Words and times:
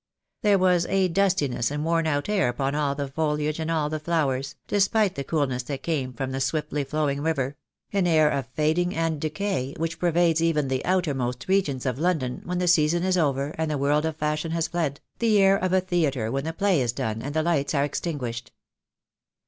There 0.41 0.57
was 0.57 0.87
a 0.87 1.09
dustiness 1.09 1.69
and 1.69 1.85
worn 1.85 2.07
out 2.07 2.27
air 2.27 2.49
upon 2.49 2.73
all 2.73 2.95
the 2.95 3.07
foliage 3.07 3.59
and 3.59 3.69
all 3.69 3.87
the 3.87 3.99
flowers, 3.99 4.55
despite 4.67 5.13
the 5.13 5.23
coolness 5.23 5.61
that 5.61 5.83
came 5.83 6.11
from 6.11 6.31
the 6.31 6.41
swiftly 6.41 6.83
flowing 6.83 7.21
river— 7.21 7.55
an 7.93 8.07
air 8.07 8.27
of 8.27 8.47
fading 8.47 8.95
and 8.95 9.21
decay 9.21 9.75
which 9.77 9.99
pervades 9.99 10.41
even 10.41 10.69
the 10.69 10.83
outermost 10.85 11.47
regions 11.47 11.85
of 11.85 11.99
London 11.99 12.41
when 12.45 12.57
the 12.57 12.67
season 12.67 13.03
is 13.03 13.15
over 13.15 13.53
and 13.59 13.69
the 13.69 13.77
world 13.77 14.05
of 14.07 14.15
fashion 14.15 14.49
has 14.53 14.67
fled— 14.69 15.01
the 15.19 15.37
air 15.37 15.55
of 15.55 15.71
a 15.71 15.79
theatre 15.81 16.31
when 16.31 16.45
the 16.45 16.51
play 16.53 16.81
is 16.81 16.91
done 16.93 17.21
and 17.21 17.35
the 17.35 17.43
lights 17.43 17.75
are 17.75 17.83
extinguished. 17.83 18.51